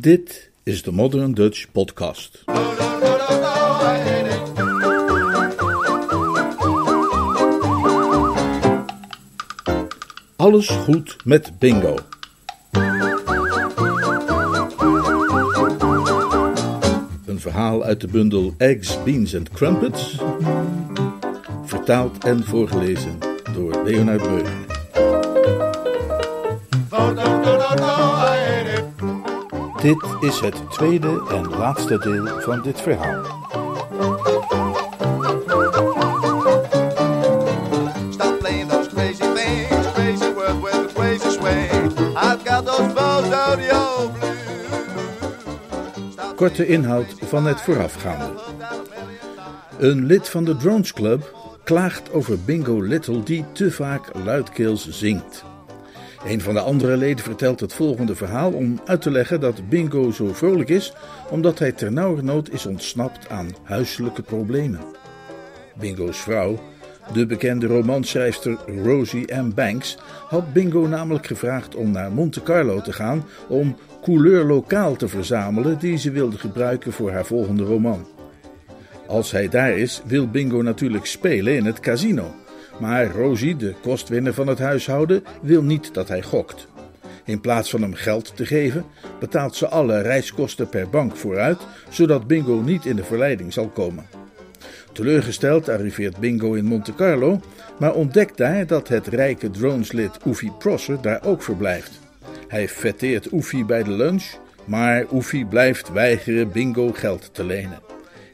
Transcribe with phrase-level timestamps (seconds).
[0.00, 2.44] Dit is de Modern Dutch Podcast.
[10.36, 11.96] Alles goed met bingo.
[17.26, 20.18] Een verhaal uit de bundel Eggs, Beans and Crumpets.
[21.64, 23.18] Vertaald en voorgelezen
[23.54, 24.68] door Leonard Beuger.
[29.82, 33.24] Dit is het tweede en laatste deel van dit verhaal.
[38.10, 41.98] Stop playing those crazy things, crazy world with a crazy swing.
[42.16, 46.12] I've got those bones rodeo blues.
[46.12, 48.30] Stop Korte inhoud van het voorafgaande.
[49.78, 55.44] Een lid van de Drones Club klaagt over Bingo Little die te vaak luidkeels zingt.
[56.24, 60.10] Een van de andere leden vertelt het volgende verhaal om uit te leggen dat Bingo
[60.10, 60.92] zo vrolijk is
[61.30, 64.80] omdat hij ternauwernood is ontsnapt aan huiselijke problemen.
[65.78, 66.58] Bingo's vrouw,
[67.12, 69.50] de bekende romanschrijfster Rosie M.
[69.54, 75.08] Banks, had Bingo namelijk gevraagd om naar Monte Carlo te gaan om couleur lokaal te
[75.08, 78.06] verzamelen die ze wilde gebruiken voor haar volgende roman.
[79.06, 82.34] Als hij daar is, wil Bingo natuurlijk spelen in het casino.
[82.80, 86.68] Maar Rosie, de kostwinner van het huishouden, wil niet dat hij gokt.
[87.24, 88.84] In plaats van hem geld te geven,
[89.20, 91.58] betaalt ze alle reiskosten per bank vooruit,
[91.90, 94.06] zodat Bingo niet in de verleiding zal komen.
[94.92, 97.40] Teleurgesteld arriveert Bingo in Monte Carlo,
[97.78, 102.00] maar ontdekt daar dat het rijke droneslid Oefie Prosser daar ook verblijft.
[102.48, 104.24] Hij fetteert Oefie bij de lunch,
[104.64, 107.78] maar Oefie blijft weigeren Bingo geld te lenen.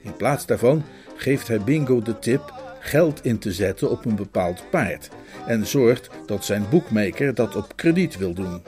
[0.02, 0.84] In plaats daarvan
[1.16, 2.55] geeft hij Bingo de tip
[2.86, 5.08] geld in te zetten op een bepaald paard
[5.46, 8.62] en zorgt dat zijn boekmaker dat op krediet wil doen.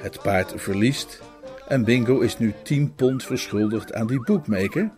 [0.00, 1.22] Het paard verliest
[1.68, 4.90] en Bingo is nu 10 pond verschuldigd aan die boekmaker,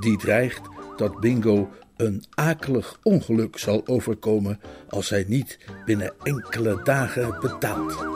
[0.00, 7.36] die dreigt dat Bingo een akelig ongeluk zal overkomen als hij niet binnen enkele dagen
[7.40, 8.08] betaalt.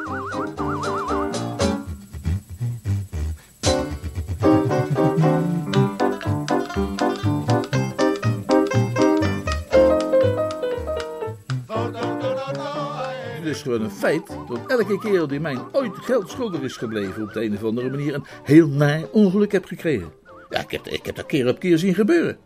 [13.64, 17.44] Gewoon een feit dat elke kerel die mij ooit geld schuldig is gebleven op de
[17.44, 20.12] een of andere manier een heel naar ongeluk heb gekregen.
[20.50, 22.38] Ja, ik heb, ik heb dat keer op keer zien gebeuren.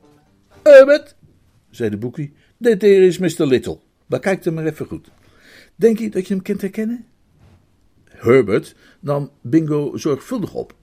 [0.62, 1.16] Herbert,
[1.70, 3.46] zei de boekie, dit hier is Mr.
[3.46, 3.78] Little.
[4.06, 5.10] Bekijk hem maar even goed.
[5.74, 7.06] Denk je dat je hem kunt herkennen?
[8.04, 10.74] Herbert nam Bingo zorgvuldig op.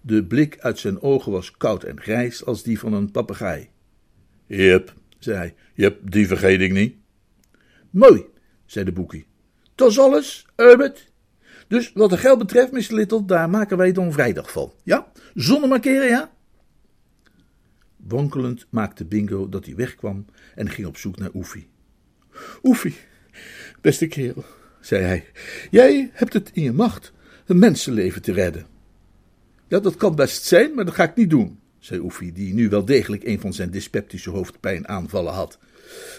[0.00, 3.68] De blik uit zijn ogen was koud en grijs als die van een papegaai.
[4.46, 6.96] Jep, zei hij, jep, die vergeet ik niet.
[7.90, 8.24] Mooi,
[8.66, 9.26] zei de boekie.
[9.76, 11.12] Dat is alles, Herbert.
[11.68, 12.94] Dus wat de geld betreft, Mr.
[12.94, 14.72] Little, daar maken wij dan vrijdag van.
[14.82, 15.12] Ja?
[15.34, 16.32] Zonder markeren, ja?
[17.96, 21.68] Wankelend maakte Bingo dat hij wegkwam en ging op zoek naar Oefie.
[22.62, 22.96] Oefie,
[23.80, 24.44] beste kerel,
[24.80, 25.24] zei hij,
[25.70, 27.12] jij hebt het in je macht
[27.46, 28.66] een mensenleven te redden.
[29.68, 32.68] Ja, dat kan best zijn, maar dat ga ik niet doen, zei Oefie, die nu
[32.68, 35.58] wel degelijk een van zijn dyspeptische hoofdpijnaanvallen had.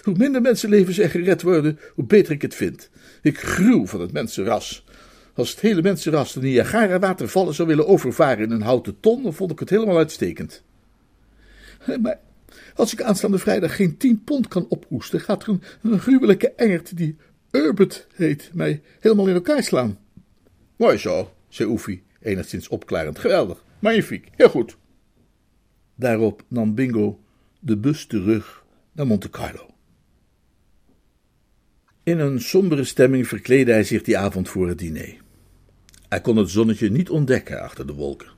[0.02, 2.90] Hoe minder mensenlevens er gered worden, hoe beter ik het vind.
[3.22, 4.84] Ik gruw van het mensenras.
[5.34, 9.50] Als het hele mensenras de Niagara-watervallen zou willen overvaren in een houten ton, dan vond
[9.50, 10.62] ik het helemaal uitstekend.
[12.02, 12.20] Maar
[12.74, 16.96] als ik aanstaande vrijdag geen tien pond kan ophoesten, gaat er een, een gruwelijke engert
[16.96, 17.16] die
[17.50, 19.98] Urbert heet mij helemaal in elkaar slaan.
[20.76, 23.18] Mooi zo, zei Oefie, enigszins opklarend.
[23.18, 24.76] Geweldig, magnifiek, heel goed.
[25.94, 27.20] Daarop nam Bingo
[27.60, 29.77] de bus terug naar Monte Carlo.
[32.08, 35.16] In een sombere stemming verkleedde hij zich die avond voor het diner.
[36.08, 38.28] Hij kon het zonnetje niet ontdekken achter de wolken.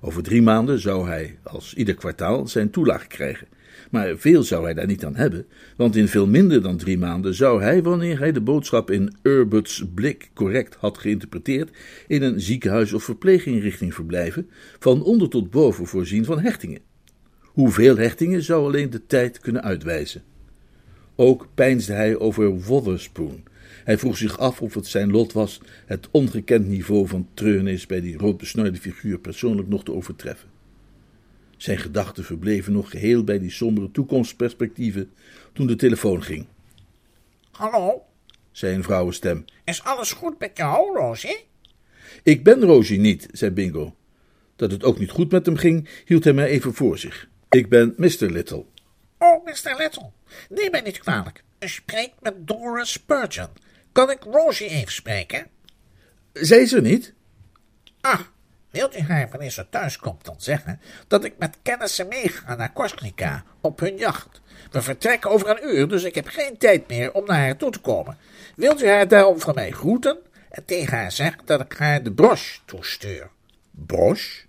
[0.00, 3.46] Over drie maanden zou hij, als ieder kwartaal, zijn toelage krijgen.
[3.90, 5.46] Maar veel zou hij daar niet aan hebben,
[5.76, 9.84] want in veel minder dan drie maanden zou hij, wanneer hij de boodschap in Urbert's
[9.94, 11.70] blik correct had geïnterpreteerd,
[12.06, 16.80] in een ziekenhuis of verpleeginrichting verblijven, van onder tot boven voorzien van hechtingen.
[17.42, 20.22] Hoeveel hechtingen zou alleen de tijd kunnen uitwijzen.
[21.20, 23.42] Ook peinsde hij over Wotherspoon.
[23.84, 28.00] Hij vroeg zich af of het zijn lot was het ongekend niveau van treurnis bij
[28.00, 30.48] die roodbesnoeide figuur persoonlijk nog te overtreffen.
[31.56, 35.10] Zijn gedachten verbleven nog geheel bij die sombere toekomstperspectieven
[35.52, 36.46] toen de telefoon ging.
[37.50, 38.02] Hallo,
[38.50, 39.44] Zei een vrouwenstem.
[39.64, 41.44] is alles goed met jou, Rosie?
[42.22, 43.94] Ik ben Rosie niet, zei Bingo.
[44.56, 47.28] Dat het ook niet goed met hem ging, hield hij mij even voor zich.
[47.48, 48.30] Ik ben Mr.
[48.30, 48.64] Little.
[49.18, 49.74] Oh, Mr.
[49.76, 50.10] Little,
[50.48, 51.44] neem mij niet kwalijk.
[51.58, 53.48] U spreekt met Dora Spurgeon.
[53.92, 55.46] Kan ik Rosie even spreken?
[56.32, 57.14] Zij is er niet?
[58.00, 58.20] Ah,
[58.70, 62.72] Wilt u haar, wanneer ze thuis komt, dan zeggen dat ik met kennissen meega naar
[62.72, 64.40] Corsica op hun jacht?
[64.70, 67.70] We vertrekken over een uur, dus ik heb geen tijd meer om naar haar toe
[67.70, 68.18] te komen.
[68.56, 70.18] Wilt u haar daarom van mij groeten
[70.50, 73.30] en tegen haar zeggen dat ik haar de broche toestuur?
[73.70, 74.46] Broche?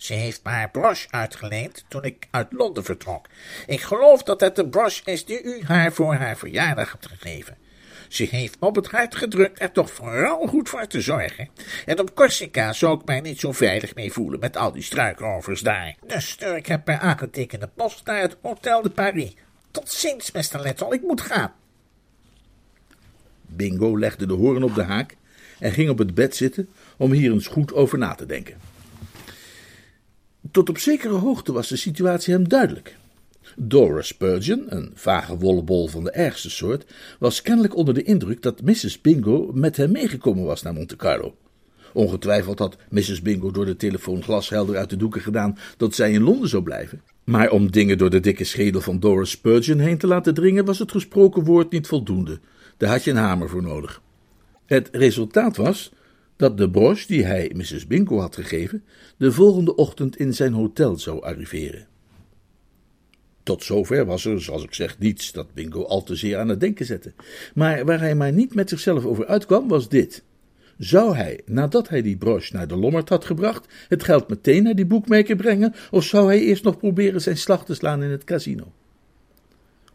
[0.00, 3.26] Ze heeft me haar broche uitgeleend toen ik uit Londen vertrok.
[3.66, 7.56] Ik geloof dat het de broche is die u haar voor haar verjaardag hebt gegeven.
[8.08, 11.48] Ze heeft op het hart gedrukt er toch vooral goed voor te zorgen.
[11.86, 15.60] En op Corsica zou ik mij niet zo veilig mee voelen met al die struikrovers
[15.60, 15.96] daar.
[16.06, 19.34] Dus ik heb per aangetekende post naar het Hotel de Paris.
[19.70, 20.60] Tot ziens, Mr.
[20.60, 21.52] Little, ik moet gaan.
[23.46, 25.16] Bingo legde de hoorn op de haak
[25.58, 28.70] en ging op het bed zitten om hier eens goed over na te denken.
[30.50, 32.96] Tot op zekere hoogte was de situatie hem duidelijk.
[33.56, 36.84] Dora Spurgeon, een vage wollebol van de ergste soort,
[37.18, 39.00] was kennelijk onder de indruk dat Mrs.
[39.00, 41.34] Bingo met hem meegekomen was naar Monte Carlo.
[41.92, 43.22] Ongetwijfeld had Mrs.
[43.22, 47.02] Bingo door de telefoon glashelder uit de doeken gedaan dat zij in Londen zou blijven.
[47.24, 50.78] Maar om dingen door de dikke schedel van Dora Spurgeon heen te laten dringen, was
[50.78, 52.40] het gesproken woord niet voldoende.
[52.76, 54.02] Daar had je een hamer voor nodig.
[54.66, 55.92] Het resultaat was
[56.40, 57.86] dat de broche die hij Mrs.
[57.86, 58.84] Bingo had gegeven,
[59.16, 61.86] de volgende ochtend in zijn hotel zou arriveren.
[63.42, 66.60] Tot zover was er, zoals ik zeg, niets dat Bingo al te zeer aan het
[66.60, 67.12] denken zette.
[67.54, 70.22] Maar waar hij maar niet met zichzelf over uitkwam, was dit.
[70.78, 74.74] Zou hij, nadat hij die broche naar de lommerd had gebracht, het geld meteen naar
[74.74, 78.24] die boekmaker brengen, of zou hij eerst nog proberen zijn slag te slaan in het
[78.24, 78.72] casino?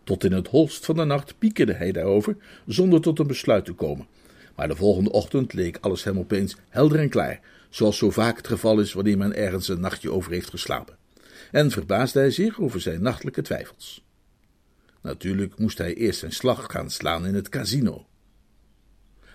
[0.04, 2.38] Tot in het holst van de nacht piekerde hij daarover,
[2.68, 4.08] zonder tot een besluit te komen.
[4.56, 8.48] Maar de volgende ochtend leek alles hem opeens helder en klaar, zoals zo vaak het
[8.48, 10.98] geval is wanneer men ergens een nachtje over heeft geslapen.
[11.52, 14.04] En verbaasde hij zich over zijn nachtelijke twijfels.
[15.02, 18.06] Natuurlijk moest hij eerst zijn slag gaan slaan in het casino.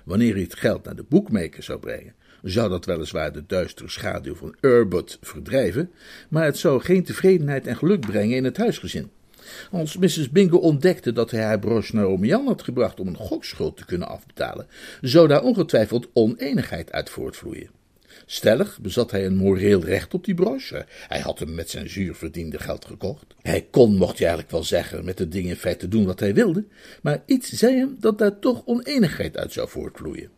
[0.05, 4.35] Wanneer hij het geld naar de boekmaker zou brengen, zou dat weliswaar de duistere schaduw
[4.35, 5.91] van Urbot verdrijven,
[6.29, 9.11] maar het zou geen tevredenheid en geluk brengen in het huisgezin.
[9.71, 10.31] Als Mrs.
[10.31, 14.09] Bingo ontdekte dat hij haar broche naar Omian had gebracht om een gokschuld te kunnen
[14.09, 14.67] afbetalen,
[15.01, 17.71] zou daar ongetwijfeld oneenigheid uit voortvloeien.
[18.27, 20.87] Stellig bezat hij een moreel recht op die broche.
[21.09, 23.27] Hij had hem met zijn zuur verdiende geld gekocht.
[23.43, 26.35] Hij kon, mocht je eigenlijk wel zeggen, met het ding in feite doen wat hij
[26.35, 26.65] wilde,
[27.03, 30.31] maar iets zei hem dat daar toch oneenigheid uit zou voortvloeien.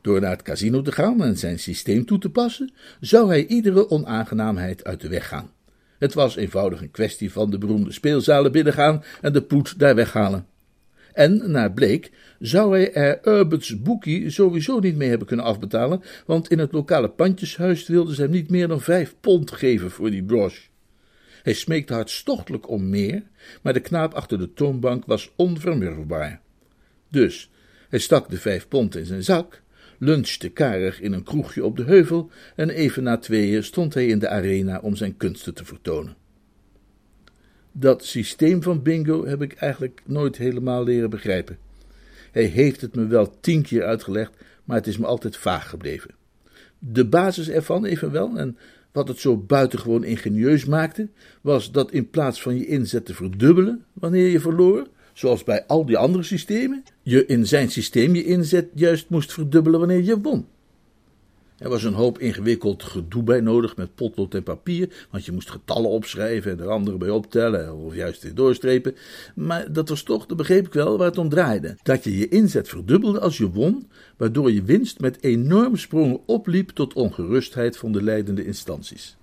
[0.00, 3.90] Door naar het casino te gaan en zijn systeem toe te passen, zou hij iedere
[3.90, 5.50] onaangenaamheid uit de weg gaan.
[6.02, 10.46] Het was eenvoudig een kwestie van de beroemde speelzalen binnengaan en de poet daar weghalen.
[11.12, 16.50] En, naar bleek, zou hij er Urbert's boekie sowieso niet mee hebben kunnen afbetalen, want
[16.50, 20.24] in het lokale pandjeshuis wilden ze hem niet meer dan vijf pond geven voor die
[20.24, 20.60] broche.
[21.42, 23.22] Hij smeekte hartstochtelijk om meer,
[23.62, 26.40] maar de knaap achter de toonbank was onvermurfbaar.
[27.10, 27.50] Dus,
[27.88, 29.61] hij stak de vijf pond in zijn zak,
[30.02, 34.18] lunchte karig in een kroegje op de heuvel en even na tweeën stond hij in
[34.18, 36.16] de arena om zijn kunsten te vertonen.
[37.72, 41.58] Dat systeem van bingo heb ik eigenlijk nooit helemaal leren begrijpen.
[42.30, 44.32] Hij heeft het me wel tien keer uitgelegd,
[44.64, 46.10] maar het is me altijd vaag gebleven.
[46.78, 48.58] De basis ervan evenwel, en
[48.92, 51.08] wat het zo buitengewoon ingenieus maakte,
[51.40, 54.86] was dat in plaats van je inzet te verdubbelen wanneer je verloor,
[55.22, 59.78] zoals bij al die andere systemen, je in zijn systeem je inzet juist moest verdubbelen
[59.78, 60.46] wanneer je won.
[61.58, 65.50] Er was een hoop ingewikkeld gedoe bij nodig met potlood en papier, want je moest
[65.50, 68.94] getallen opschrijven en er andere bij optellen of juist weer doorstrepen.
[69.34, 71.76] Maar dat was toch, dat begreep ik wel, waar het om draaide.
[71.82, 76.70] Dat je je inzet verdubbelde als je won, waardoor je winst met enorme sprongen opliep
[76.70, 79.16] tot ongerustheid van de leidende instanties.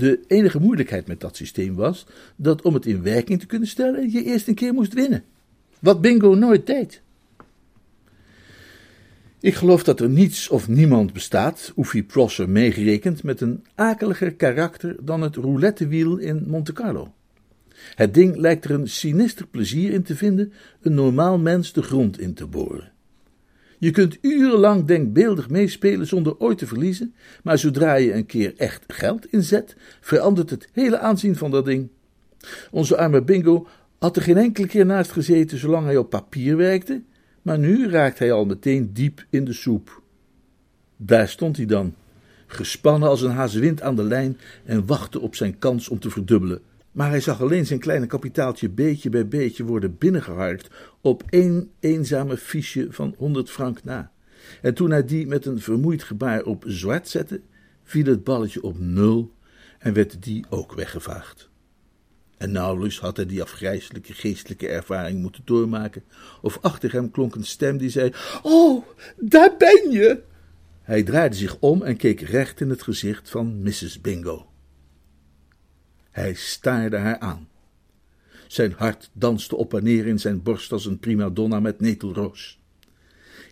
[0.00, 4.10] De enige moeilijkheid met dat systeem was dat om het in werking te kunnen stellen
[4.10, 5.24] je eerst een keer moest winnen.
[5.80, 7.02] Wat bingo nooit deed.
[9.40, 14.96] Ik geloof dat er niets of niemand bestaat, Oefie Prosser meegerekend, met een akeliger karakter
[15.04, 17.12] dan het roulettewiel in Monte Carlo.
[17.94, 20.52] Het ding lijkt er een sinister plezier in te vinden
[20.82, 22.92] een normaal mens de grond in te boren.
[23.80, 28.84] Je kunt urenlang denkbeeldig meespelen zonder ooit te verliezen, maar zodra je een keer echt
[28.86, 31.88] geld inzet, verandert het hele aanzien van dat ding.
[32.70, 33.66] Onze arme Bingo
[33.98, 37.02] had er geen enkele keer naast gezeten zolang hij op papier werkte,
[37.42, 40.02] maar nu raakt hij al meteen diep in de soep.
[40.96, 41.94] Daar stond hij dan,
[42.46, 46.60] gespannen als een hazewind aan de lijn en wachtte op zijn kans om te verdubbelen.
[46.92, 50.70] Maar hij zag alleen zijn kleine kapitaaltje beetje bij beetje worden binnengeharkt
[51.00, 54.12] op één eenzame fiche van honderd frank na.
[54.62, 57.40] En toen hij die met een vermoeid gebaar op zwart zette,
[57.82, 59.34] viel het balletje op nul
[59.78, 61.48] en werd die ook weggevaagd.
[62.36, 66.02] En nauwelijks had hij die afgrijselijke geestelijke ervaring moeten doormaken,
[66.42, 70.22] of achter hem klonk een stem die zei: Oh, daar ben je!
[70.82, 74.00] Hij draaide zich om en keek recht in het gezicht van Mrs.
[74.00, 74.49] Bingo.
[76.10, 77.48] Hij staarde haar aan.
[78.46, 82.58] Zijn hart danste op en neer in zijn borst als een prima donna met netelroos.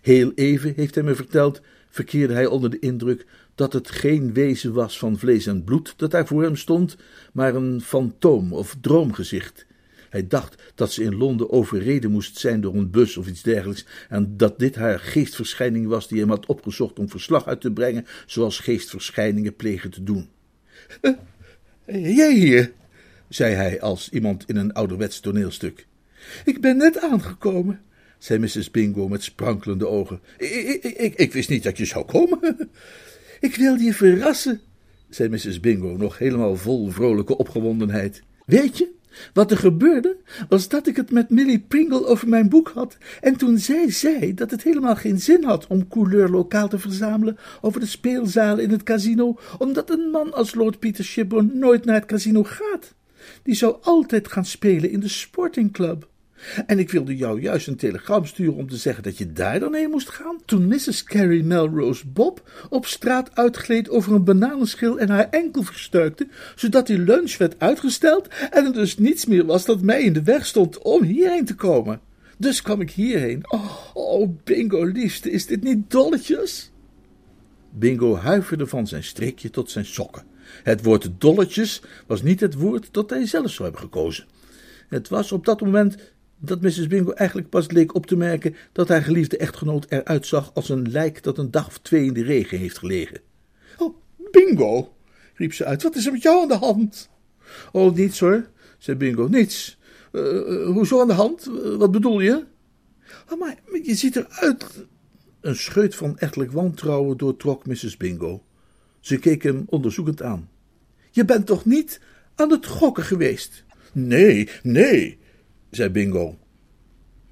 [0.01, 3.25] Heel even, heeft hij me verteld, verkeerde hij onder de indruk
[3.55, 6.97] dat het geen wezen was van vlees en bloed dat daar voor hem stond,
[7.33, 9.65] maar een fantoom of droomgezicht.
[10.09, 13.85] Hij dacht dat ze in Londen overreden moest zijn door een bus of iets dergelijks,
[14.09, 18.05] en dat dit haar geestverschijning was die hem had opgezocht om verslag uit te brengen,
[18.25, 20.29] zoals geestverschijningen plegen te doen.
[21.91, 22.71] Hier?
[23.29, 25.87] zei hij als iemand in een ouderwets toneelstuk.
[26.45, 27.81] Ik ben net aangekomen,
[28.17, 28.71] zei Mrs.
[28.71, 30.19] Bingo met sprankelende ogen.
[30.37, 32.39] Ik, ik, ik, ik wist niet dat je zou komen.
[33.39, 34.61] Ik wilde je verrassen,
[35.09, 35.59] zei Mrs.
[35.59, 38.23] Bingo, nog helemaal vol vrolijke opgewondenheid.
[38.45, 38.91] Weet je,
[39.33, 40.17] wat er gebeurde,
[40.49, 44.33] was dat ik het met Millie Pringle over mijn boek had, en toen zij zei
[44.33, 48.71] dat het helemaal geen zin had om couleur lokaal te verzamelen over de speelzalen in
[48.71, 52.95] het casino, omdat een man als Lord Peter Shibborn nooit naar het casino gaat.
[53.43, 56.07] Die zou altijd gaan spelen in de sportingclub.
[56.65, 59.73] En ik wilde jou juist een telegram sturen om te zeggen dat je daar dan
[59.73, 60.37] heen moest gaan.
[60.45, 61.03] Toen Mrs.
[61.03, 66.99] Carrie Melrose Bob op straat uitgleed over een bananenschil en haar enkel verstuikte, zodat die
[66.99, 70.77] lunch werd uitgesteld en er dus niets meer was dat mij in de weg stond
[70.77, 71.99] om hierheen te komen.
[72.37, 73.51] Dus kwam ik hierheen.
[73.51, 76.71] Oh, oh Bingo, liefste, is dit niet dolletjes?
[77.69, 80.23] Bingo huiverde van zijn strikje tot zijn sokken.
[80.63, 84.25] Het woord dolletjes was niet het woord dat hij zelf zou hebben gekozen.
[84.87, 85.97] Het was op dat moment
[86.39, 86.87] dat Mrs.
[86.87, 90.91] Bingo eigenlijk pas leek op te merken dat haar geliefde echtgenoot eruit zag als een
[90.91, 93.21] lijk dat een dag of twee in de regen heeft gelegen.
[93.77, 93.95] Oh,
[94.31, 94.93] Bingo,
[95.33, 97.09] riep ze uit, wat is er met jou aan de hand?
[97.71, 99.77] Oh, niets hoor, zei Bingo, niets.
[100.11, 101.47] Uh, hoezo aan de hand?
[101.47, 102.45] Uh, wat bedoel je?
[103.29, 104.65] Oh, maar je ziet eruit.
[105.41, 107.97] Een scheut van echtelijk wantrouwen doortrok Mrs.
[107.97, 108.43] Bingo.
[108.99, 110.49] Ze keek hem onderzoekend aan.
[111.11, 112.01] Je bent toch niet
[112.35, 113.63] aan het gokken geweest?
[113.91, 115.18] Nee, nee,
[115.71, 116.37] zei Bingo.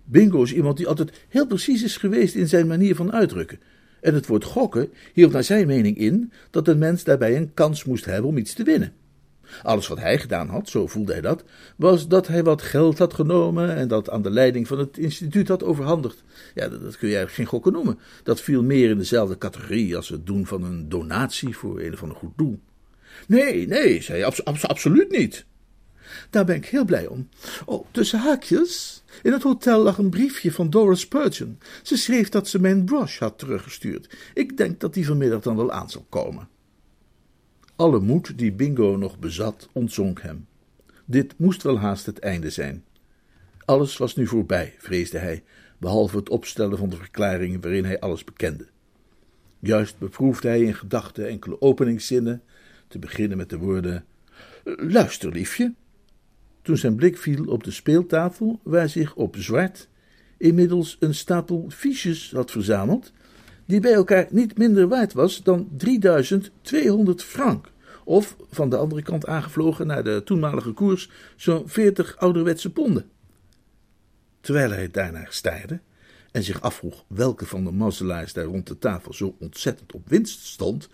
[0.04, 3.60] Bingo is iemand die altijd heel precies is geweest in zijn manier van uitdrukken.
[4.02, 7.84] En het woord gokken hield naar zijn mening in dat een mens daarbij een kans
[7.84, 8.94] moest hebben om iets te winnen.
[9.64, 11.44] Alles wat hij gedaan had, zo voelde hij dat,
[11.76, 15.48] was dat hij wat geld had genomen en dat aan de leiding van het instituut
[15.48, 16.24] had overhandigd.
[16.54, 18.00] Ja, dat, kun je eigenlijk geen gokken noemen.
[18.24, 22.02] Dat viel meer in dezelfde categorie als het doen van een donatie voor een of
[22.02, 22.60] ander goed doel.
[23.28, 25.46] Nee, nee, zei hij, absoluut niet.
[26.30, 27.30] Daar ben ik heel blij om.
[27.66, 29.04] Oh, tussen haakjes.
[29.24, 31.60] In het hotel lag een briefje van Doris Spurgeon.
[31.84, 34.18] Ze schreef dat ze mijn broche had teruggestuurd.
[34.34, 36.48] Ik denk dat die vanmiddag dan wel aan zal komen.
[37.76, 40.48] Alle moed die Bingo nog bezat, ontzonk hem.
[41.06, 42.84] Dit moest wel haast het einde zijn.
[43.66, 45.44] Alles was nu voorbij, vreesde hij,
[45.78, 48.68] behalve het opstellen van de verklaringen waarin hij alles bekende.
[49.60, 52.42] Juist beproefde hij in gedachten enkele openingszinnen,
[52.88, 54.06] te beginnen met de woorden:
[54.64, 55.74] Luister, liefje,
[56.68, 59.88] toen zijn blik viel op de speeltafel, waar zich op zwart
[60.38, 63.12] inmiddels een stapel fiches had verzameld,
[63.66, 67.72] die bij elkaar niet minder waard was dan 3200 frank,
[68.04, 73.10] of van de andere kant aangevlogen naar de toenmalige koers zo'n 40 ouderwetse ponden.
[74.42, 75.80] Terwijl hij daarnaar staarde
[76.32, 80.46] en zich afvroeg welke van de mazzelaars daar rond de tafel zo ontzettend op winst
[80.46, 80.90] stond,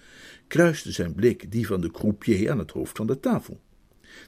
[0.48, 3.60] kruiste zijn blik die van de croupier aan het hoofd van de tafel.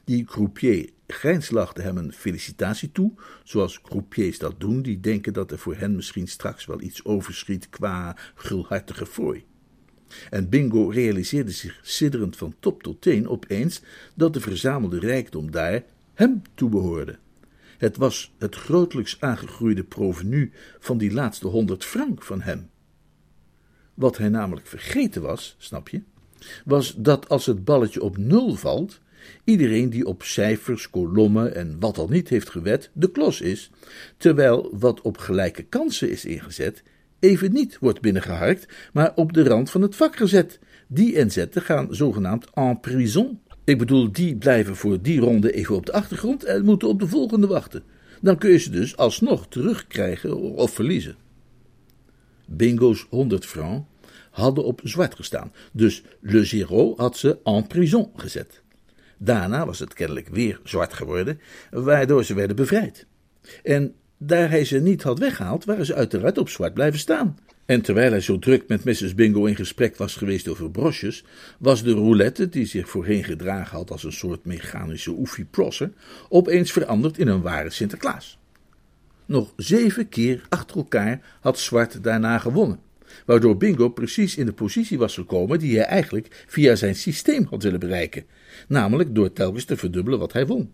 [0.04, 3.12] Die croupier grijnslachte hem een felicitatie toe,
[3.44, 7.68] zoals croupiers dat doen, die denken dat er voor hen misschien straks wel iets overschiet
[7.68, 9.44] qua gulhartige fooi.
[10.30, 13.82] En Bingo realiseerde zich sidderend van top tot teen opeens
[14.14, 15.82] dat de verzamelde rijkdom daar
[16.14, 17.18] hem toebehoorde.
[17.78, 22.70] Het was het grotelijks aangegroeide provenu van die laatste honderd frank van hem.
[23.94, 26.02] Wat hij namelijk vergeten was, snap je,
[26.64, 29.00] was dat als het balletje op nul valt,
[29.44, 33.70] iedereen die op cijfers, kolommen en wat al niet heeft gewet, de klos is,
[34.16, 36.82] terwijl wat op gelijke kansen is ingezet,
[37.18, 40.58] even niet wordt binnengeharkt, maar op de rand van het vak gezet.
[40.88, 43.40] Die inzetten gaan zogenaamd en prison.
[43.64, 47.06] Ik bedoel, die blijven voor die ronde even op de achtergrond en moeten op de
[47.06, 47.82] volgende wachten.
[48.20, 51.16] Dan kun je ze dus alsnog terugkrijgen of verliezen.
[52.46, 53.86] Bingo's 100 francs
[54.30, 58.62] hadden op zwart gestaan, dus Le Giro had ze en prison gezet.
[59.18, 63.06] Daarna was het kennelijk weer zwart geworden, waardoor ze werden bevrijd.
[63.62, 67.36] En daar hij ze niet had weggehaald, waren ze uiteraard op zwart blijven staan.
[67.66, 69.14] En terwijl hij zo druk met Mrs.
[69.14, 71.24] Bingo in gesprek was geweest over brosjes,
[71.58, 75.92] was de roulette, die zich voorheen gedragen had als een soort mechanische oefie-prosser,
[76.28, 78.38] opeens veranderd in een ware Sinterklaas.
[79.26, 82.84] Nog zeven keer achter elkaar had Zwart daarna gewonnen.
[83.26, 87.62] waardoor Bingo precies in de positie was gekomen die hij eigenlijk via zijn systeem had
[87.62, 88.24] willen bereiken,
[88.68, 90.70] namelijk door telkens te verdubbelen wat hij won.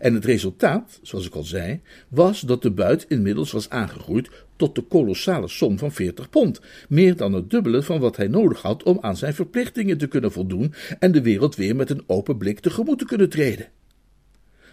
[0.00, 4.74] En het resultaat, zoals ik al zei, was dat de buit inmiddels was aangegroeid tot
[4.74, 8.82] de kolossale som van 40 pond, meer dan het dubbele van wat hij nodig had
[8.82, 12.60] om aan zijn verplichtingen te kunnen voldoen en de wereld weer met een open blik
[12.60, 13.68] tegemoet te kunnen treden.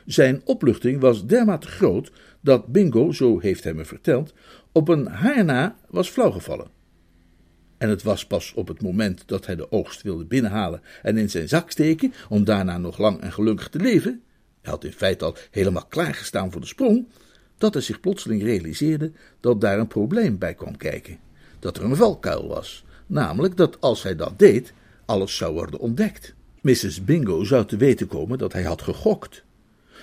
[0.05, 2.11] Zijn opluchting was dermate groot
[2.41, 4.33] dat Bingo, zo heeft hij me verteld,
[4.71, 6.67] op een haar na was flauwgevallen.
[7.85, 11.29] En het was pas op het moment dat hij de oogst wilde binnenhalen en in
[11.29, 14.21] zijn zak steken, om daarna nog lang en gelukkig te leven,
[14.61, 17.07] hij had in feite al helemaal klaargestaan voor de sprong,
[17.57, 21.19] dat hij zich plotseling realiseerde dat daar een probleem bij kwam kijken.
[21.59, 24.73] Dat er een valkuil was, namelijk dat als hij dat deed,
[25.05, 26.33] alles zou worden ontdekt.
[26.61, 27.03] Mrs.
[27.03, 29.44] Bingo zou te weten komen dat hij had gegokt.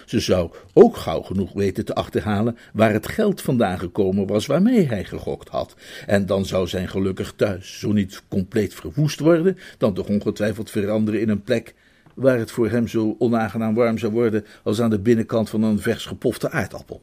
[0.07, 4.87] Ze zou ook gauw genoeg weten te achterhalen waar het geld vandaan gekomen was waarmee
[4.87, 5.75] hij gegokt had.
[6.07, 11.21] En dan zou zijn gelukkig thuis zo niet compleet verwoest worden, dan toch ongetwijfeld veranderen
[11.21, 11.75] in een plek
[12.15, 15.81] waar het voor hem zo onaangenaam warm zou worden als aan de binnenkant van een
[15.81, 17.03] vers gepofte aardappel.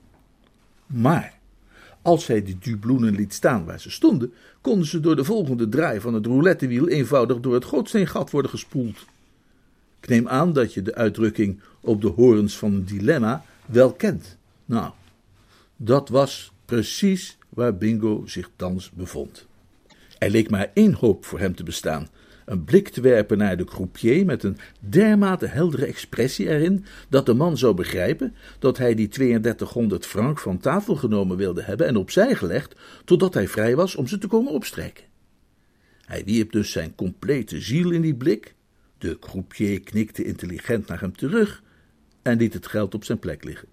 [0.86, 1.38] Maar
[2.02, 6.00] als hij die dubloenen liet staan waar ze stonden, konden ze door de volgende draai
[6.00, 9.06] van het roulettewiel eenvoudig door het gootsteengat worden gespoeld.
[10.02, 14.38] Ik neem aan dat je de uitdrukking op de horens van een dilemma wel kent.
[14.66, 14.92] Nou,
[15.76, 19.48] dat was precies waar Bingo zich thans bevond.
[20.18, 22.08] Er leek maar één hoop voor hem te bestaan:
[22.46, 27.34] een blik te werpen naar de croupier met een dermate heldere expressie erin dat de
[27.34, 32.36] man zou begrijpen dat hij die 3200 frank van tafel genomen wilde hebben en opzij
[32.36, 32.76] gelegd
[33.06, 35.04] totdat hij vrij was om ze te komen opstrijken.
[36.06, 38.56] Hij wierp dus zijn complete ziel in die blik.
[39.00, 41.64] De croupier knikte intelligent naar hem terug
[42.22, 43.68] en liet het geld op zijn plek liggen.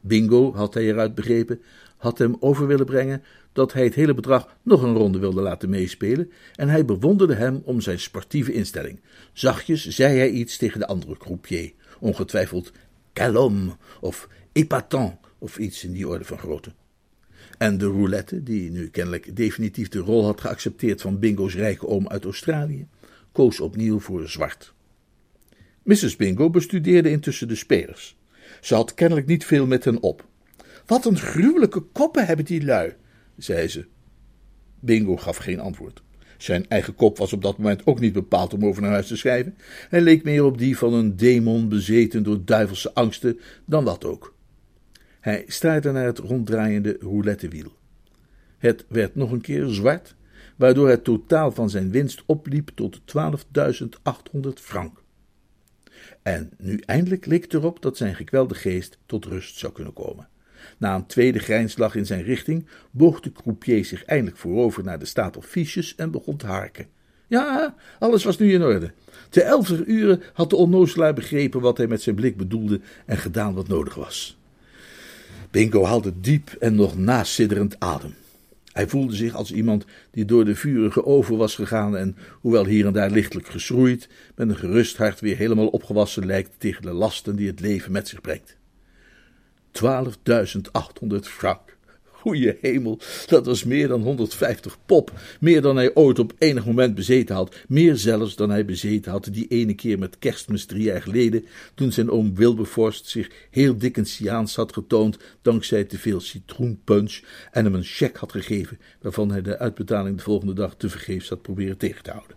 [0.00, 1.60] Bingo, had hij eruit begrepen,
[1.96, 5.70] had hem over willen brengen dat hij het hele bedrag nog een ronde wilde laten
[5.70, 9.00] meespelen, en hij bewonderde hem om zijn sportieve instelling.
[9.32, 12.72] Zachtjes zei hij iets tegen de andere croupier, ongetwijfeld
[13.12, 16.72] calom of épatant of iets in die orde van grootte.
[17.58, 22.08] En de roulette, die nu kennelijk definitief de rol had geaccepteerd van Bingo's rijke oom
[22.08, 22.86] uit Australië,
[23.32, 24.74] koos opnieuw voor zwart.
[25.82, 26.16] Mrs.
[26.16, 28.16] Bingo bestudeerde intussen de spelers.
[28.60, 30.28] Ze had kennelijk niet veel met hen op.
[30.86, 32.94] Wat een gruwelijke koppen hebben die lui,
[33.36, 33.86] zei ze.
[34.80, 36.02] Bingo gaf geen antwoord.
[36.36, 39.16] Zijn eigen kop was op dat moment ook niet bepaald om over naar huis te
[39.16, 39.56] schrijven.
[39.88, 44.34] Hij leek meer op die van een demon bezeten door duivelse angsten dan wat ook.
[45.20, 47.72] Hij staarde naar het ronddraaiende roulettewiel.
[48.58, 50.14] Het werd nog een keer zwart,
[50.60, 55.02] waardoor het totaal van zijn winst opliep tot 12.800 frank.
[56.22, 60.28] En nu eindelijk leek het erop dat zijn gekwelde geest tot rust zou kunnen komen.
[60.78, 65.04] Na een tweede grijnslag in zijn richting boog de croupier zich eindelijk voorover naar de
[65.04, 66.86] stapel fiches en begon te harken.
[67.26, 68.92] Ja, alles was nu in orde.
[69.28, 73.54] Te elf uren had de onnozelaar begrepen wat hij met zijn blik bedoelde en gedaan
[73.54, 74.38] wat nodig was.
[75.50, 78.14] Bingo haalde diep en nog nasidderend adem.
[78.80, 82.86] Hij voelde zich als iemand die door de vurige oven was gegaan en, hoewel hier
[82.86, 87.36] en daar lichtelijk geschroeid, met een gerust hart weer helemaal opgewassen lijkt tegen de lasten
[87.36, 88.56] die het leven met zich brengt.
[89.72, 91.76] 12.800 frank.
[92.20, 96.94] Goeie hemel, dat was meer dan 150 pop, meer dan hij ooit op enig moment
[96.94, 101.02] bezeten had, meer zelfs dan hij bezeten had die ene keer met kerstmis drie jaar
[101.02, 107.20] geleden, toen zijn oom Wilberforce zich heel Dickensiaans had getoond dankzij te veel citroenpunch
[107.52, 111.42] en hem een cheque had gegeven, waarvan hij de uitbetaling de volgende dag tevergeefs had
[111.42, 112.36] proberen tegen te houden.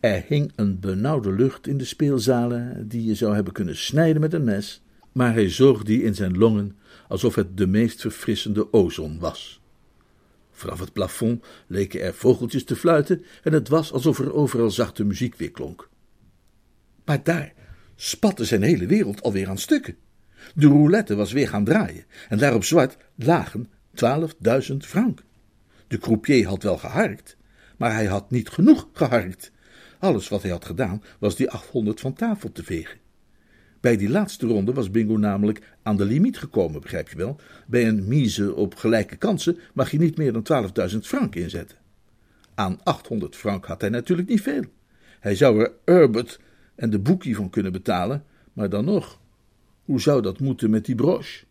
[0.00, 4.32] Er hing een benauwde lucht in de speelzalen, die je zou hebben kunnen snijden met
[4.32, 6.76] een mes, maar hij zoog die in zijn longen
[7.08, 9.60] alsof het de meest verfrissende ozon was.
[10.50, 15.04] Vanaf het plafond leken er vogeltjes te fluiten en het was alsof er overal zachte
[15.04, 15.88] muziek weer klonk.
[17.04, 17.52] Maar daar
[17.96, 19.96] spatte zijn hele wereld alweer aan stukken.
[20.54, 23.70] De roulette was weer gaan draaien en daarop zwart lagen
[24.04, 25.22] 12.000 frank.
[25.86, 27.36] De croupier had wel geharkt,
[27.76, 29.52] maar hij had niet genoeg geharkt.
[29.98, 33.01] Alles wat hij had gedaan was die 800 van tafel te vegen.
[33.82, 37.36] Bij die laatste ronde was Bingo namelijk aan de limiet gekomen, begrijp je wel.
[37.66, 41.78] Bij een mise op gelijke kansen mag je niet meer dan 12.000 frank inzetten.
[42.54, 44.64] Aan 800 frank had hij natuurlijk niet veel.
[45.20, 46.40] Hij zou er Herbert
[46.74, 49.20] en de boekie van kunnen betalen, maar dan nog,
[49.84, 51.44] hoe zou dat moeten met die broche?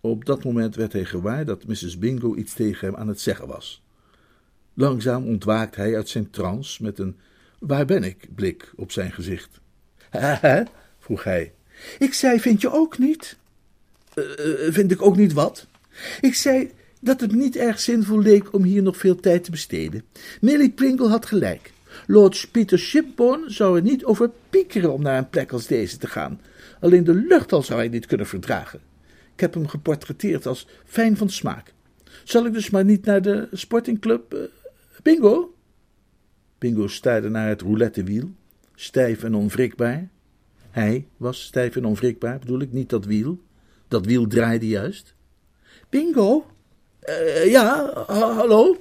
[0.00, 1.98] Op dat moment werd hij gewaar dat Mrs.
[1.98, 3.82] Bingo iets tegen hem aan het zeggen was.
[4.72, 7.16] Langzaam ontwaakt hij uit zijn trance met een
[7.58, 9.60] waar ben ik blik op zijn gezicht.
[11.04, 11.52] Vroeg hij.
[11.98, 13.36] Ik zei, vind je ook niet?
[14.14, 14.24] Uh,
[14.72, 15.66] vind ik ook niet wat?
[16.20, 20.04] Ik zei, dat het niet erg zinvol leek om hier nog veel tijd te besteden.
[20.40, 21.72] Millie Pringle had gelijk.
[22.06, 26.06] Lord Peter Shipbourne zou er niet over piekeren om naar een plek als deze te
[26.06, 26.40] gaan.
[26.80, 28.80] Alleen de lucht al zou hij niet kunnen verdragen.
[29.34, 31.72] Ik heb hem geportretteerd als fijn van smaak.
[32.24, 34.40] Zal ik dus maar niet naar de sportingclub uh,
[35.02, 35.54] Bingo?
[36.58, 38.30] Bingo staarde naar het roulettewiel,
[38.74, 40.12] stijf en onwrikbaar.
[40.74, 43.40] Hij was stijf en onwrikbaar, bedoel ik, niet dat wiel.
[43.88, 45.14] Dat wiel draaide juist.
[45.88, 46.46] Bingo?
[47.08, 48.76] Uh, ja, hallo?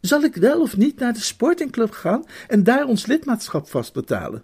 [0.00, 4.42] Zal ik wel of niet naar de sportingclub gaan en daar ons lidmaatschap vastbetalen?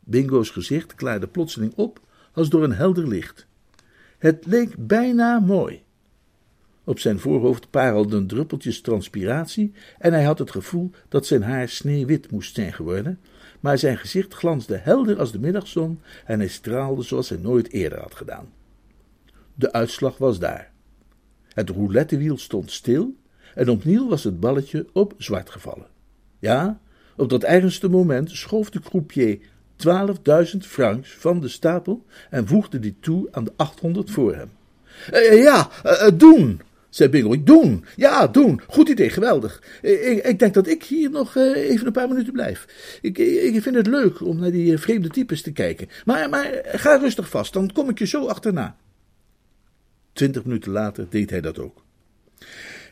[0.00, 2.00] Bingo's gezicht klaarde plotseling op
[2.32, 3.46] als door een helder licht.
[4.18, 5.82] Het leek bijna mooi.
[6.88, 12.30] Op zijn voorhoofd parelden druppeltjes transpiratie en hij had het gevoel dat zijn haar sneeuwwit
[12.30, 13.18] moest zijn geworden,
[13.60, 18.00] maar zijn gezicht glansde helder als de middagzon en hij straalde zoals hij nooit eerder
[18.00, 18.52] had gedaan.
[19.54, 20.70] De uitslag was daar.
[21.48, 23.16] Het roulettewiel stond stil
[23.54, 25.86] en opnieuw was het balletje op zwart gevallen.
[26.38, 26.80] Ja,
[27.16, 29.38] op dat eigenste moment schoof de croupier
[29.86, 34.50] 12.000 francs van de stapel en voegde die toe aan de 800 voor hem.
[35.12, 37.42] Uh, ja, uh, doen, zei Bingo.
[37.42, 38.60] Doen, ja, doen.
[38.66, 39.62] Goed idee, geweldig.
[39.82, 42.66] Ik, ik denk dat ik hier nog even een paar minuten blijf.
[43.00, 45.88] Ik, ik vind het leuk om naar die vreemde types te kijken.
[46.04, 48.76] Maar, maar ga rustig vast, dan kom ik je zo achterna.
[50.12, 51.84] Twintig minuten later deed hij dat ook.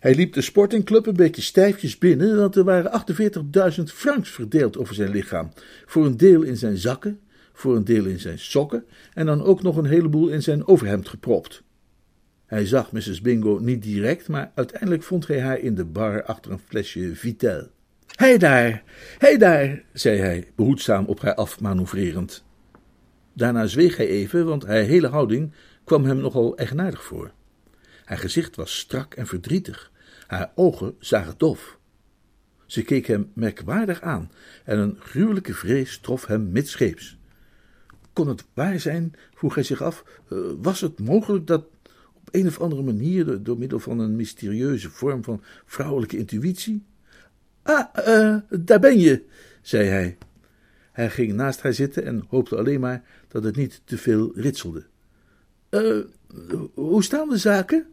[0.01, 3.05] Hij liep de sportingclub een beetje stijfjes binnen, want er waren
[3.79, 5.53] 48.000 francs verdeeld over zijn lichaam.
[5.87, 7.21] Voor een deel in zijn zakken,
[7.53, 11.09] voor een deel in zijn sokken en dan ook nog een heleboel in zijn overhemd
[11.09, 11.63] gepropt.
[12.47, 13.21] Hij zag Mrs.
[13.21, 17.69] Bingo niet direct, maar uiteindelijk vond hij haar in de bar achter een flesje Vitel.
[18.07, 18.83] Hé daar,
[19.19, 22.45] hé daar, zei hij, behoedzaam op haar afmanoeuvrerend.
[23.33, 25.53] Daarna zweeg hij even, want haar hele houding
[25.85, 27.33] kwam hem nogal eigenaardig voor.
[28.05, 29.93] Haar gezicht was strak en verdrietig,
[30.27, 31.79] haar ogen zagen dof.
[32.67, 34.31] Ze keek hem merkwaardig aan
[34.65, 37.19] en een gruwelijke vrees trof hem midscheeps.
[38.13, 41.65] Kon het waar zijn, vroeg hij zich af, uh, was het mogelijk dat
[42.31, 46.85] een of andere manier, door middel van een mysterieuze vorm van vrouwelijke intuïtie?
[47.63, 49.25] Ah, uh, daar ben je,
[49.63, 50.17] zei hij.
[50.93, 54.85] Hij ging naast haar zitten en hoopte alleen maar dat het niet te veel ritselde.
[55.71, 56.05] Uh,
[56.75, 57.87] hoe staan de zaken?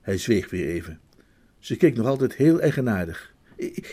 [0.00, 1.00] Hij zweeg weer even.
[1.58, 3.34] Ze keek nog altijd heel eigenaardig.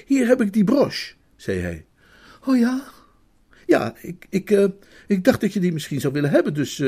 [0.06, 1.86] Hier heb ik die broche, zei hij.
[2.46, 2.84] Oh ja?
[3.66, 4.66] Ja, ik, ik, uh,
[5.08, 6.80] ik dacht dat je die misschien zou willen hebben, dus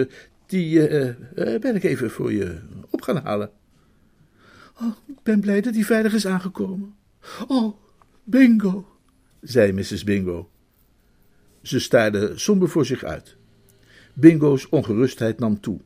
[0.51, 2.59] die uh, ben ik even voor je
[2.89, 3.51] op gaan halen.
[4.81, 6.95] Oh, ik ben blij dat die veilig is aangekomen.
[7.47, 7.75] Oh,
[8.23, 8.97] Bingo,
[9.41, 10.03] zei Mrs.
[10.03, 10.49] Bingo.
[11.61, 13.35] Ze staarde somber voor zich uit.
[14.13, 15.79] Bingo's ongerustheid nam toe.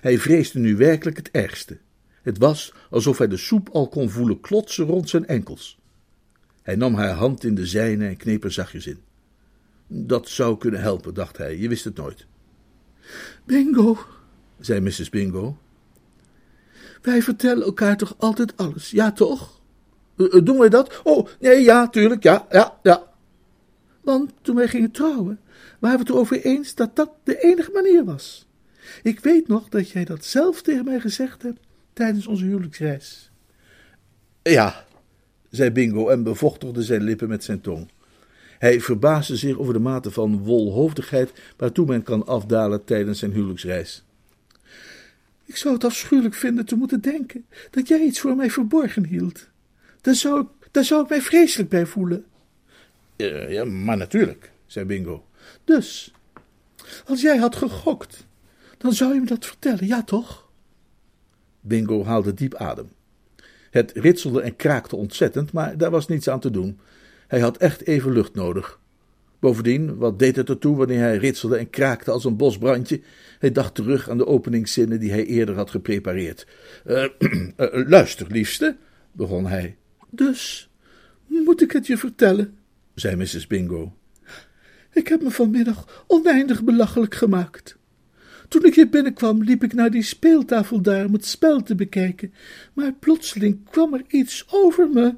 [0.00, 1.78] Hij vreesde nu werkelijk het ergste.
[2.22, 5.78] Het was alsof hij de soep al kon voelen klotsen rond zijn enkels.
[6.62, 8.98] Hij nam haar hand in de zijne en kneep er zachtjes in.
[9.86, 12.26] Dat zou kunnen helpen, dacht hij, je wist het nooit.
[13.44, 13.98] Bingo,
[14.60, 15.10] zei Mrs.
[15.10, 15.58] Bingo.
[17.02, 19.60] Wij vertellen elkaar toch altijd alles, ja toch?
[20.16, 21.00] Uh, doen wij dat?
[21.04, 23.12] Oh, nee, ja, tuurlijk, ja, ja, ja.
[24.00, 25.40] Want toen wij gingen trouwen,
[25.78, 28.46] waren we het erover eens dat dat de enige manier was.
[29.02, 31.60] Ik weet nog dat jij dat zelf tegen mij gezegd hebt
[31.92, 33.30] tijdens onze huwelijksreis.
[34.42, 34.84] Ja,
[35.50, 37.88] zei Bingo en bevochtigde zijn lippen met zijn tong.
[38.58, 44.04] Hij verbaasde zich over de mate van wolhoofdigheid waartoe men kan afdalen tijdens zijn huwelijksreis.
[45.44, 49.48] Ik zou het afschuwelijk vinden te moeten denken dat jij iets voor mij verborgen hield.
[50.00, 52.24] Daar zou ik, daar zou ik mij vreselijk bij voelen.
[53.16, 55.26] Ja, ja, maar natuurlijk, zei Bingo.
[55.64, 56.12] Dus,
[57.06, 58.26] als jij had gegokt,
[58.78, 60.48] dan zou je me dat vertellen, ja toch?
[61.60, 62.88] Bingo haalde diep adem.
[63.70, 66.78] Het ritselde en kraakte ontzettend, maar daar was niets aan te doen.
[67.34, 68.80] Hij had echt even lucht nodig.
[69.40, 73.00] Bovendien, wat deed het ertoe wanneer hij ritselde en kraakte als een bosbrandje?
[73.38, 76.46] Hij dacht terug aan de openingszinnen die hij eerder had geprepareerd.
[76.86, 78.76] Uh, uh, luister, liefste,
[79.12, 79.76] begon hij.
[80.10, 80.70] Dus,
[81.26, 82.54] moet ik het je vertellen?
[82.94, 83.46] zei Mrs.
[83.46, 83.96] Bingo.
[84.92, 87.76] Ik heb me vanmiddag oneindig belachelijk gemaakt.
[88.48, 92.32] Toen ik hier binnenkwam, liep ik naar die speeltafel daar om het spel te bekijken,
[92.72, 95.14] maar plotseling kwam er iets over me.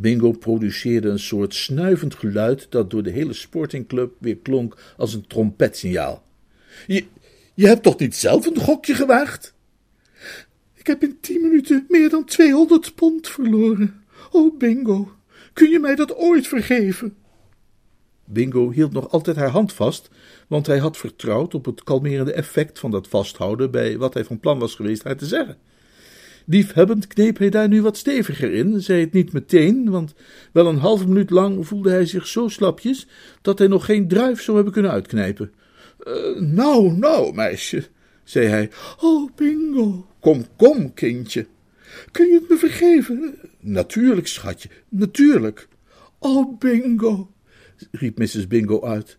[0.00, 5.26] Bingo produceerde een soort snuivend geluid dat door de hele sportingclub weer klonk als een
[5.26, 6.22] trompetsignaal.
[6.86, 7.04] Je,
[7.54, 9.54] je hebt toch niet zelf een gokje gewaagd?
[10.74, 14.04] Ik heb in tien minuten meer dan tweehonderd pond verloren.
[14.30, 15.12] Oh, Bingo,
[15.52, 17.16] kun je mij dat ooit vergeven?
[18.24, 20.10] Bingo hield nog altijd haar hand vast,
[20.48, 24.40] want hij had vertrouwd op het kalmerende effect van dat vasthouden bij wat hij van
[24.40, 25.58] plan was geweest haar te zeggen.
[26.50, 30.14] Liefhebbend kneep hij daar nu wat steviger in, zei het niet meteen, want
[30.52, 33.06] wel een halve minuut lang voelde hij zich zo slapjes
[33.42, 35.52] dat hij nog geen druif zou hebben kunnen uitknijpen.
[36.06, 37.84] Uh, nou, nou, meisje,
[38.24, 38.70] zei hij.
[39.00, 40.06] Oh, Bingo.
[40.20, 41.46] Kom, kom, kindje.
[42.10, 43.34] Kun je het me vergeven?
[43.60, 45.68] Natuurlijk, schatje, natuurlijk.
[46.18, 47.30] Oh, Bingo,
[47.90, 48.46] riep Mrs.
[48.46, 49.18] Bingo uit.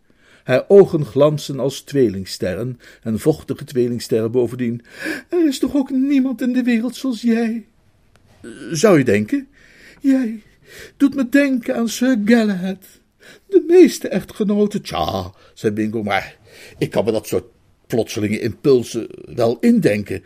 [0.50, 4.82] Haar ogen glansen als tweelingsterren, en vochtige tweelingsterren bovendien.
[5.30, 7.66] Er is toch ook niemand in de wereld zoals jij?
[8.72, 9.48] Zou je denken?
[10.02, 10.42] Jij
[10.98, 12.86] doet me denken aan Sir Galahad.
[13.48, 16.38] De meeste echtgenoten, tja, zei Bingo, maar
[16.78, 17.46] ik kan me dat soort
[17.90, 20.24] plotselinge impulsen wel indenken.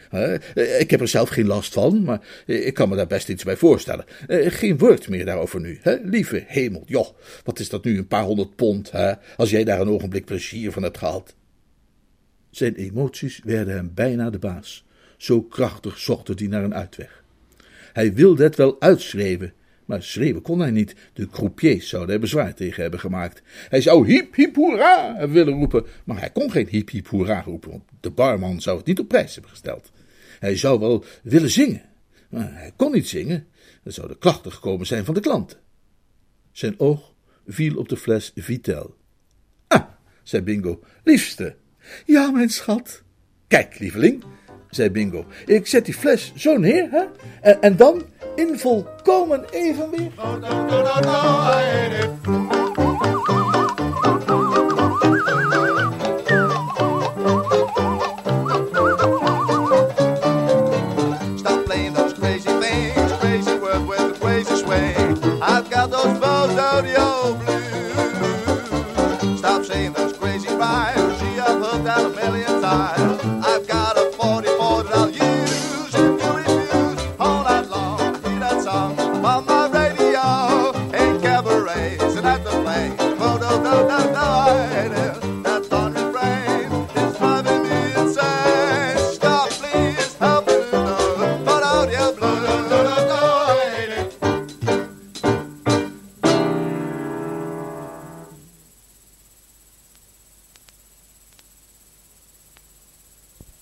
[0.80, 3.58] Ik heb er zelf geen last van, maar ik kan me daar best iets bij
[3.58, 4.06] voorstellen.
[4.28, 5.80] Eh, geen woord meer daarover nu.
[6.04, 7.08] Lieve hemel, joh,
[7.44, 8.92] wat is dat nu, een paar honderd pond,
[9.38, 11.36] als jij daar een ogenblik plezier van hebt gehad.
[12.52, 14.86] Zijn emoties werden hem bijna de baas.
[15.18, 17.24] Zo krachtig zocht hij naar een uitweg.
[17.94, 19.54] Hij wilde het wel uitschreeuwen,
[19.86, 20.96] maar schreeuwen kon hij niet.
[21.14, 23.42] De croupiers zouden er bezwaar tegen hebben gemaakt.
[23.70, 27.84] Hij zou hiep hiep hoera willen roepen, maar hij kon geen hiep hiep hoera roepen,
[28.00, 29.92] de barman zou het niet op prijs hebben gesteld.
[30.40, 31.82] Hij zou wel willen zingen,
[32.30, 33.48] maar hij kon niet zingen.
[33.84, 35.58] Zou de klachten gekomen zijn van de klanten.
[36.52, 37.14] Zijn oog
[37.48, 38.96] viel op de fles Vitel.
[39.68, 39.84] Ah,
[40.24, 41.56] zei Bingo, liefste.
[42.06, 43.04] Ja, mijn schat.
[43.48, 44.24] Kijk, lieveling,
[44.76, 47.04] zei Bingo, ik zet die fles zo neer, hè?
[47.42, 48.04] En, en dan
[48.36, 50.12] in volkomen evenwicht.